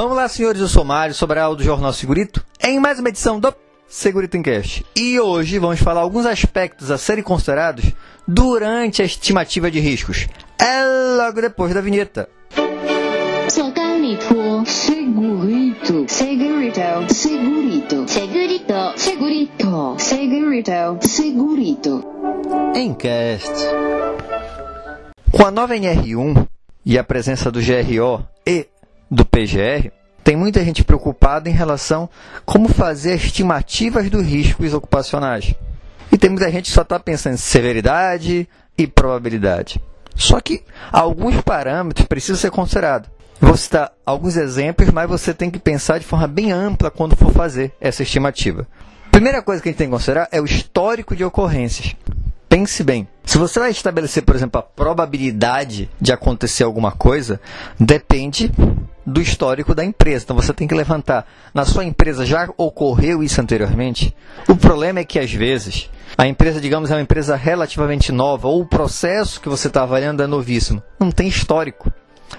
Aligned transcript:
Vamos 0.00 0.16
lá, 0.16 0.28
senhores, 0.28 0.60
eu 0.60 0.68
sou 0.68 0.84
Mário, 0.84 1.12
Sobral 1.12 1.56
do 1.56 1.64
Jornal 1.64 1.92
Segurito, 1.92 2.46
em 2.62 2.78
mais 2.78 3.00
uma 3.00 3.08
edição 3.08 3.40
do 3.40 3.52
Segurito 3.88 4.36
em. 4.36 4.84
E 4.94 5.18
hoje 5.18 5.58
vamos 5.58 5.80
falar 5.80 6.02
alguns 6.02 6.24
aspectos 6.24 6.92
a 6.92 6.96
serem 6.96 7.24
considerados 7.24 7.84
durante 8.24 9.02
a 9.02 9.04
estimativa 9.04 9.68
de 9.68 9.80
riscos. 9.80 10.28
É 10.56 10.84
logo 11.16 11.40
depois 11.40 11.74
da 11.74 11.80
vinheta. 11.80 12.28
Segurito, 13.48 14.64
segurito, 14.66 16.06
segurito, 16.06 17.12
segurito, 17.12 18.04
segurito, 18.06 18.94
segurito, 18.96 19.96
segurito, 19.98 21.08
segurito. 21.08 22.04
Em 22.72 22.94
Cast. 22.94 23.52
Com 25.32 25.44
a 25.44 25.50
nova 25.50 25.74
NR1 25.74 26.46
e 26.86 26.96
a 26.96 27.02
presença 27.02 27.50
do 27.50 27.58
GRO 27.60 28.24
e 28.46 28.68
do 29.10 29.24
PGR, 29.24 29.90
tem 30.22 30.36
muita 30.36 30.62
gente 30.64 30.84
preocupada 30.84 31.48
em 31.48 31.52
relação 31.52 32.08
como 32.44 32.68
fazer 32.68 33.14
estimativas 33.14 34.10
dos 34.10 34.24
riscos 34.24 34.74
ocupacionais. 34.74 35.54
E 36.12 36.18
tem 36.18 36.30
muita 36.30 36.50
gente 36.50 36.66
que 36.66 36.72
só 36.72 36.82
está 36.82 36.98
pensando 36.98 37.34
em 37.34 37.38
severidade 37.38 38.48
e 38.76 38.86
probabilidade. 38.86 39.80
Só 40.14 40.40
que 40.40 40.64
alguns 40.92 41.40
parâmetros 41.40 42.06
precisam 42.06 42.36
ser 42.36 42.50
considerados. 42.50 43.08
Vou 43.40 43.56
citar 43.56 43.92
alguns 44.04 44.36
exemplos, 44.36 44.90
mas 44.90 45.08
você 45.08 45.32
tem 45.32 45.50
que 45.50 45.58
pensar 45.58 45.98
de 45.98 46.04
forma 46.04 46.26
bem 46.26 46.50
ampla 46.50 46.90
quando 46.90 47.16
for 47.16 47.32
fazer 47.32 47.72
essa 47.80 48.02
estimativa. 48.02 48.66
Primeira 49.12 49.42
coisa 49.42 49.62
que 49.62 49.68
a 49.68 49.72
gente 49.72 49.78
tem 49.78 49.86
que 49.86 49.92
considerar 49.92 50.28
é 50.30 50.40
o 50.40 50.44
histórico 50.44 51.14
de 51.14 51.24
ocorrências. 51.24 51.94
Pense 52.58 52.82
bem. 52.82 53.06
Se 53.24 53.38
você 53.38 53.60
vai 53.60 53.70
estabelecer, 53.70 54.24
por 54.24 54.34
exemplo, 54.34 54.58
a 54.58 54.62
probabilidade 54.64 55.88
de 56.00 56.12
acontecer 56.12 56.64
alguma 56.64 56.90
coisa, 56.90 57.40
depende 57.78 58.50
do 59.06 59.20
histórico 59.20 59.76
da 59.76 59.84
empresa. 59.84 60.24
Então 60.24 60.34
você 60.34 60.52
tem 60.52 60.66
que 60.66 60.74
levantar. 60.74 61.24
Na 61.54 61.64
sua 61.64 61.84
empresa 61.84 62.26
já 62.26 62.48
ocorreu 62.56 63.22
isso 63.22 63.40
anteriormente? 63.40 64.12
O 64.48 64.56
problema 64.56 64.98
é 64.98 65.04
que 65.04 65.20
às 65.20 65.32
vezes 65.32 65.88
a 66.16 66.26
empresa, 66.26 66.60
digamos, 66.60 66.90
é 66.90 66.96
uma 66.96 67.00
empresa 67.00 67.36
relativamente 67.36 68.10
nova 68.10 68.48
ou 68.48 68.62
o 68.62 68.66
processo 68.66 69.40
que 69.40 69.48
você 69.48 69.68
está 69.68 69.84
avaliando 69.84 70.20
é 70.20 70.26
novíssimo. 70.26 70.82
Não 70.98 71.12
tem 71.12 71.28
histórico. 71.28 71.92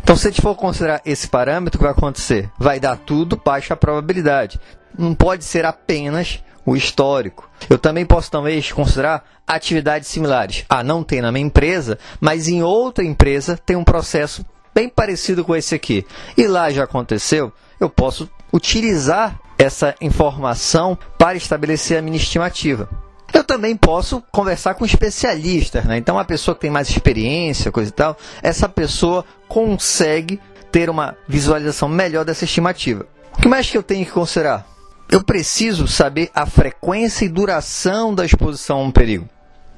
Então, 0.04 0.18
se 0.18 0.28
a 0.28 0.32
gente 0.32 0.42
for 0.42 0.54
considerar 0.54 1.02
esse 1.06 1.30
parâmetro, 1.30 1.78
o 1.78 1.80
que 1.80 1.86
vai 1.86 1.94
acontecer? 1.94 2.50
Vai 2.60 2.78
dar 2.78 2.98
tudo 2.98 3.42
baixa 3.44 3.76
probabilidade. 3.76 4.60
Não 4.98 5.14
pode 5.14 5.44
ser 5.44 5.66
apenas 5.66 6.44
o 6.66 6.76
histórico. 6.76 7.50
Eu 7.70 7.78
também 7.78 8.06
posso 8.06 8.30
talvez 8.30 8.72
considerar 8.72 9.24
atividades 9.48 10.08
similares. 10.08 10.66
Ah, 10.70 10.84
não 10.84 11.04
tem 11.04 11.22
na 11.22 11.32
minha 11.32 11.46
empresa, 11.46 11.98
mas 12.20 12.48
em 12.48 12.62
outra 12.62 13.04
empresa 13.04 13.58
tem 13.58 13.76
um 13.76 13.84
processo 13.84 14.46
bem 14.74 14.88
parecido 14.88 15.44
com 15.44 15.56
esse 15.56 15.74
aqui. 15.74 16.06
E 16.38 16.48
lá 16.48 16.70
já 16.70 16.84
aconteceu, 16.84 17.52
eu 17.80 17.90
posso 17.90 18.30
utilizar 18.54 19.40
essa 19.58 19.96
informação 20.00 20.98
para 21.18 21.36
estabelecer 21.38 21.98
a 21.98 22.02
minha 22.02 22.18
estimativa. 22.18 22.90
Eu 23.34 23.44
também 23.44 23.76
posso 23.76 24.24
conversar 24.32 24.74
com 24.74 24.86
especialistas, 24.86 25.86
né? 25.86 25.98
Então, 25.98 26.18
a 26.18 26.26
pessoa 26.26 26.56
que 26.56 26.62
tem 26.62 26.72
mais 26.72 26.90
experiência, 26.90 27.72
coisa 27.72 27.90
e 27.90 27.94
tal, 27.94 28.18
essa 28.42 28.68
pessoa 28.68 29.24
consegue 29.48 30.40
ter 30.72 30.90
uma 30.90 31.16
visualização 31.28 31.88
melhor 31.88 32.26
dessa 32.26 32.46
estimativa. 32.46 33.06
O 33.38 33.42
que 33.42 33.48
mais 33.48 33.70
que 33.70 33.78
eu 33.78 33.84
tenho 33.84 34.06
que 34.06 34.12
considerar? 34.12 34.69
Eu 35.12 35.24
preciso 35.24 35.88
saber 35.88 36.30
a 36.36 36.46
frequência 36.46 37.26
e 37.26 37.30
duração 37.30 38.14
da 38.14 38.24
exposição 38.24 38.78
a 38.78 38.84
um 38.84 38.92
perigo. 38.92 39.28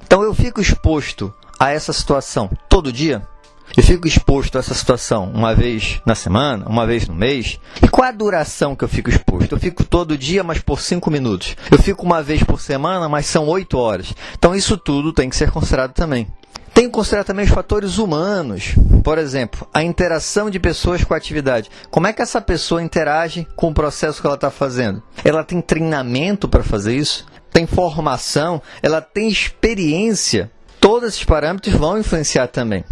Então, 0.04 0.22
eu 0.22 0.34
fico 0.34 0.60
exposto 0.60 1.32
a 1.58 1.70
essa 1.70 1.90
situação 1.90 2.50
todo 2.68 2.92
dia? 2.92 3.26
Eu 3.74 3.82
fico 3.82 4.06
exposto 4.06 4.56
a 4.56 4.58
essa 4.58 4.74
situação 4.74 5.30
uma 5.32 5.54
vez 5.54 6.02
na 6.04 6.14
semana, 6.14 6.66
uma 6.68 6.86
vez 6.86 7.08
no 7.08 7.14
mês. 7.14 7.58
E 7.82 7.88
qual 7.88 8.08
a 8.08 8.12
duração 8.12 8.76
que 8.76 8.84
eu 8.84 8.88
fico 8.88 9.08
exposto? 9.08 9.52
Eu 9.52 9.58
fico 9.58 9.82
todo 9.82 10.18
dia, 10.18 10.44
mas 10.44 10.58
por 10.58 10.80
cinco 10.80 11.10
minutos. 11.10 11.56
Eu 11.70 11.78
fico 11.78 12.04
uma 12.04 12.22
vez 12.22 12.42
por 12.42 12.60
semana, 12.60 13.08
mas 13.08 13.24
são 13.24 13.46
oito 13.48 13.78
horas. 13.78 14.12
Então 14.36 14.54
isso 14.54 14.76
tudo 14.76 15.14
tem 15.14 15.30
que 15.30 15.36
ser 15.36 15.50
considerado 15.50 15.94
também. 15.94 16.26
Tem 16.74 16.86
que 16.86 16.92
considerar 16.92 17.24
também 17.24 17.44
os 17.44 17.50
fatores 17.50 17.98
humanos. 17.98 18.74
Por 19.04 19.18
exemplo, 19.18 19.68
a 19.72 19.82
interação 19.82 20.48
de 20.48 20.58
pessoas 20.58 21.04
com 21.04 21.12
a 21.12 21.16
atividade. 21.16 21.70
Como 21.90 22.06
é 22.06 22.12
que 22.12 22.22
essa 22.22 22.40
pessoa 22.40 22.82
interage 22.82 23.46
com 23.56 23.68
o 23.68 23.74
processo 23.74 24.20
que 24.20 24.26
ela 24.26 24.36
está 24.36 24.50
fazendo? 24.50 25.02
Ela 25.24 25.44
tem 25.44 25.60
treinamento 25.60 26.48
para 26.48 26.62
fazer 26.62 26.96
isso? 26.96 27.26
Tem 27.52 27.66
formação? 27.66 28.62
Ela 28.82 29.00
tem 29.00 29.28
experiência? 29.28 30.50
Todos 30.80 31.10
esses 31.10 31.24
parâmetros 31.24 31.74
vão 31.74 31.98
influenciar 31.98 32.48
também 32.48 32.84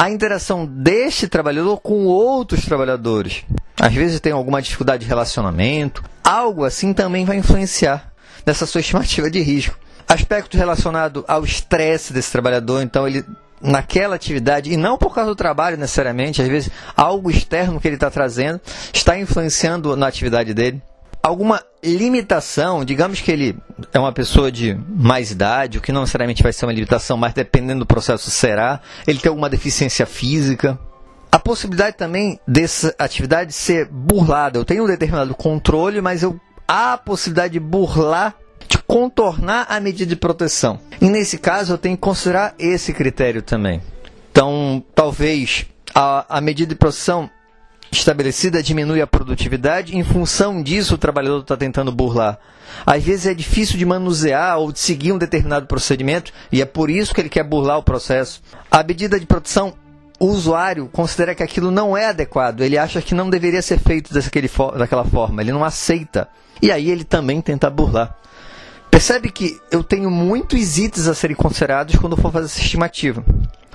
a 0.00 0.08
interação 0.08 0.64
deste 0.64 1.28
trabalhador 1.28 1.76
com 1.78 2.06
outros 2.06 2.64
trabalhadores. 2.64 3.44
Às 3.78 3.92
vezes 3.92 4.18
tem 4.18 4.32
alguma 4.32 4.62
dificuldade 4.62 5.02
de 5.02 5.08
relacionamento, 5.08 6.02
algo 6.24 6.64
assim 6.64 6.94
também 6.94 7.26
vai 7.26 7.36
influenciar 7.36 8.10
nessa 8.46 8.64
sua 8.64 8.80
estimativa 8.80 9.30
de 9.30 9.42
risco. 9.42 9.78
Aspecto 10.12 10.56
relacionado 10.56 11.24
ao 11.28 11.44
estresse 11.44 12.12
desse 12.12 12.32
trabalhador, 12.32 12.82
então 12.82 13.06
ele 13.06 13.24
naquela 13.62 14.16
atividade, 14.16 14.72
e 14.72 14.76
não 14.76 14.98
por 14.98 15.14
causa 15.14 15.30
do 15.30 15.36
trabalho 15.36 15.76
necessariamente, 15.76 16.42
às 16.42 16.48
vezes 16.48 16.70
algo 16.96 17.30
externo 17.30 17.78
que 17.78 17.86
ele 17.86 17.96
está 17.96 18.10
trazendo 18.10 18.60
está 18.92 19.18
influenciando 19.18 19.94
na 19.96 20.06
atividade 20.06 20.54
dele 20.54 20.82
alguma 21.22 21.62
limitação, 21.82 22.84
digamos 22.84 23.20
que 23.20 23.30
ele 23.30 23.56
é 23.92 23.98
uma 23.98 24.12
pessoa 24.12 24.50
de 24.50 24.74
mais 24.88 25.30
idade, 25.30 25.78
o 25.78 25.80
que 25.80 25.92
não 25.92 26.00
necessariamente 26.00 26.42
vai 26.42 26.52
ser 26.52 26.66
uma 26.66 26.72
limitação, 26.72 27.16
mas 27.16 27.32
dependendo 27.32 27.80
do 27.80 27.86
processo 27.86 28.30
será, 28.30 28.80
ele 29.06 29.18
tem 29.18 29.28
alguma 29.28 29.48
deficiência 29.48 30.06
física. 30.06 30.78
A 31.30 31.38
possibilidade 31.38 31.96
também 31.96 32.40
dessa 32.46 32.94
atividade 32.98 33.52
ser 33.52 33.86
burlada. 33.86 34.58
Eu 34.58 34.64
tenho 34.64 34.84
um 34.84 34.86
determinado 34.86 35.34
controle, 35.34 36.00
mas 36.00 36.22
eu 36.22 36.40
há 36.66 36.94
a 36.94 36.98
possibilidade 36.98 37.52
de 37.52 37.60
burlar, 37.60 38.34
de 38.70 38.78
contornar 38.78 39.66
a 39.68 39.80
medida 39.80 40.08
de 40.08 40.16
proteção. 40.16 40.78
E 41.00 41.06
nesse 41.06 41.36
caso 41.38 41.72
eu 41.72 41.78
tenho 41.78 41.96
que 41.96 42.00
considerar 42.00 42.54
esse 42.56 42.92
critério 42.92 43.42
também. 43.42 43.82
Então, 44.30 44.82
talvez 44.94 45.66
a, 45.92 46.38
a 46.38 46.40
medida 46.40 46.68
de 46.68 46.78
proteção 46.78 47.28
estabelecida 47.90 48.62
diminui 48.62 49.02
a 49.02 49.06
produtividade, 49.08 49.96
em 49.96 50.04
função 50.04 50.62
disso 50.62 50.94
o 50.94 50.98
trabalhador 50.98 51.40
está 51.40 51.56
tentando 51.56 51.90
burlar. 51.90 52.38
Às 52.86 53.02
vezes 53.02 53.26
é 53.26 53.34
difícil 53.34 53.76
de 53.76 53.84
manusear 53.84 54.56
ou 54.58 54.70
de 54.70 54.78
seguir 54.78 55.10
um 55.10 55.18
determinado 55.18 55.66
procedimento 55.66 56.32
e 56.52 56.62
é 56.62 56.64
por 56.64 56.88
isso 56.88 57.12
que 57.12 57.20
ele 57.20 57.28
quer 57.28 57.42
burlar 57.42 57.78
o 57.78 57.82
processo. 57.82 58.40
A 58.70 58.84
medida 58.84 59.18
de 59.18 59.26
proteção, 59.26 59.74
o 60.20 60.26
usuário 60.26 60.88
considera 60.92 61.34
que 61.34 61.42
aquilo 61.42 61.72
não 61.72 61.96
é 61.96 62.06
adequado, 62.06 62.60
ele 62.60 62.78
acha 62.78 63.02
que 63.02 63.16
não 63.16 63.28
deveria 63.28 63.62
ser 63.62 63.80
feito 63.80 64.14
daquele, 64.14 64.48
daquela 64.78 65.04
forma, 65.04 65.42
ele 65.42 65.50
não 65.50 65.64
aceita. 65.64 66.28
E 66.62 66.70
aí 66.70 66.88
ele 66.88 67.02
também 67.02 67.40
tenta 67.40 67.68
burlar. 67.68 68.16
Percebe 68.90 69.30
que 69.30 69.60
eu 69.70 69.82
tenho 69.82 70.10
muitos 70.10 70.76
itens 70.76 71.06
a 71.06 71.14
serem 71.14 71.36
considerados 71.36 71.96
quando 71.96 72.16
for 72.16 72.32
fazer 72.32 72.46
essa 72.46 72.60
estimativa. 72.60 73.24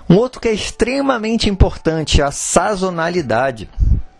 Um 0.10 0.18
outro 0.18 0.40
que 0.40 0.48
é 0.48 0.54
extremamente 0.54 1.50
importante 1.50 2.22
é 2.22 2.24
a 2.24 2.32
sazonalidade. 2.32 3.70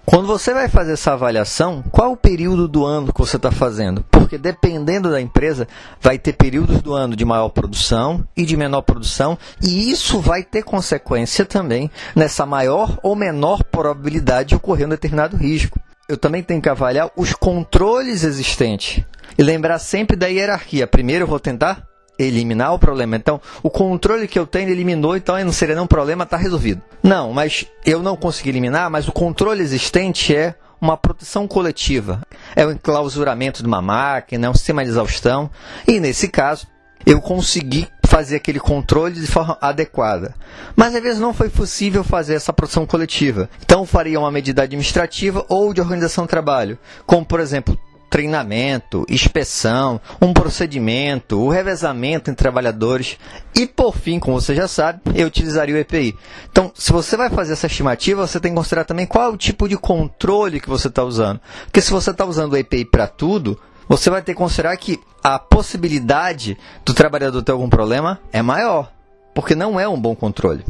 Quando 0.06 0.28
você 0.28 0.54
vai 0.54 0.70
fazer 0.70 0.94
essa 0.94 1.14
avaliação, 1.14 1.84
qual 1.92 2.12
o 2.12 2.18
período 2.18 2.68
do 2.68 2.86
ano 2.86 3.12
que 3.12 3.20
você 3.20 3.38
está 3.38 3.52
fazendo? 3.52 4.06
Porque 4.10 4.38
dependendo 4.38 5.12
da 5.12 5.20
empresa, 5.20 5.68
vai 6.00 6.18
ter 6.18 6.34
períodos 6.34 6.82
do 6.82 6.94
ano 6.94 7.16
de 7.16 7.26
maior 7.26 7.50
produção 7.50 8.26
e 8.38 8.46
de 8.46 8.56
menor 8.56 8.82
produção, 8.82 9.38
e 9.62 9.92
isso 9.92 10.20
vai 10.20 10.44
ter 10.44 10.64
consequência 10.64 11.44
também 11.44 11.92
nessa 12.16 12.46
maior 12.46 12.98
ou 13.04 13.16
menor 13.16 13.64
probabilidade 13.64 14.50
de 14.50 14.56
ocorrer 14.56 14.86
um 14.86 14.92
determinado 14.92 15.36
risco. 15.36 15.80
Eu 16.08 16.18
também 16.18 16.44
tenho 16.44 16.62
que 16.62 16.70
avaliar 16.70 17.12
os 17.16 17.34
controles 17.34 18.24
existentes 18.24 19.04
e 19.38 19.44
lembrar 19.44 19.80
sempre 19.80 20.16
da 20.16 20.28
hierarquia. 20.28 20.88
Primeiro 20.88 21.24
eu 21.24 21.28
vou 21.28 21.40
tentar 21.40 21.86
eliminar 22.18 22.74
o 22.74 22.80
problema. 22.80 23.16
Então, 23.16 23.42
o 23.62 23.70
controle 23.70 24.28
que 24.28 24.40
eu 24.40 24.48
tenho 24.48 24.70
eliminou, 24.70 25.16
então 25.18 25.38
não 25.44 25.52
seria 25.52 25.76
nenhum 25.76 25.88
problema, 25.88 26.24
está 26.24 26.38
resolvido. 26.38 26.82
Não, 27.04 27.34
mas 27.34 27.66
eu 27.86 28.02
não 28.02 28.16
consegui 28.16 28.50
eliminar, 28.50 28.90
mas 28.90 29.08
o 29.08 29.12
controle 29.12 29.62
existente 29.62 30.36
é 30.36 30.56
uma 30.80 30.98
proteção 30.98 31.48
coletiva. 31.48 32.22
É 32.56 32.66
o 32.66 32.72
enclausuramento 32.72 33.62
de 33.62 33.68
uma 33.68 33.82
máquina, 33.82 34.48
é 34.48 34.50
um 34.50 34.54
sistema 34.54 34.84
de 34.84 34.90
exaustão. 34.90 35.50
E 35.88 36.00
nesse 36.00 36.28
caso, 36.28 36.68
eu 37.06 37.22
consegui 37.22 37.88
fazer 38.06 38.38
aquele 38.38 38.60
controle 38.60 39.20
de 39.20 39.28
forma 39.28 39.58
adequada. 39.62 40.34
Mas 40.76 40.96
às 40.96 41.02
vezes 41.02 41.20
não 41.20 41.34
foi 41.34 41.50
possível 41.50 42.04
fazer 42.04 42.36
essa 42.36 42.54
proteção 42.54 42.86
coletiva. 42.86 43.50
Então 43.64 43.86
faria 43.86 44.20
uma 44.20 44.32
medida 44.32 44.64
administrativa 44.64 45.46
ou 45.50 45.74
de 45.74 45.82
organização 45.82 46.26
do 46.26 46.30
trabalho, 46.30 46.78
como 47.06 47.26
por 47.26 47.40
exemplo, 47.40 47.78
treinamento, 48.16 49.06
inspeção, 49.10 50.00
um 50.22 50.32
procedimento, 50.32 51.38
o 51.38 51.50
revezamento 51.50 52.32
entre 52.32 52.44
trabalhadores 52.44 53.18
e, 53.54 53.68
por 53.68 53.94
fim, 53.94 54.20
como 54.20 54.40
você 54.40 54.56
já 54.56 54.70
sabe, 54.70 55.02
eu 55.14 55.28
utilizaria 55.28 55.76
o 55.76 55.78
EPI. 55.78 56.16
Então, 56.50 56.72
se 56.74 56.94
você 56.94 57.18
vai 57.18 57.30
fazer 57.30 57.52
essa 57.52 57.68
estimativa, 57.68 58.26
você 58.26 58.40
tem 58.40 58.54
que 58.54 58.58
considerar 58.58 58.86
também 58.86 59.06
qual 59.06 59.26
é 59.26 59.34
o 59.34 59.36
tipo 59.36 59.68
de 59.68 59.76
controle 59.76 60.62
que 60.62 60.70
você 60.70 60.88
está 60.88 61.04
usando. 61.04 61.42
Porque 61.66 61.82
se 61.82 61.92
você 61.92 62.12
está 62.12 62.24
usando 62.24 62.54
o 62.54 62.58
EPI 62.58 62.86
para 62.86 63.06
tudo, 63.06 63.60
você 63.86 64.10
vai 64.10 64.22
ter 64.22 64.32
que 64.32 64.38
considerar 64.38 64.78
que 64.78 64.98
a 65.22 65.38
possibilidade 65.38 66.58
do 66.86 66.94
trabalhador 66.94 67.44
ter 67.44 67.52
algum 67.52 67.68
problema 67.68 68.22
é 68.32 68.42
maior, 68.42 68.94
porque 69.34 69.56
não 69.56 69.78
é 69.78 69.90
um 69.90 70.00
bom 70.00 70.16
controle. 70.16 70.64